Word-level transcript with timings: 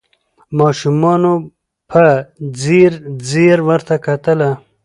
ماشومانو 0.59 1.33
په 1.91 2.03
ځیر 2.59 2.91
ځیر 3.29 3.57
ورته 3.69 3.95
کتله 4.05 4.49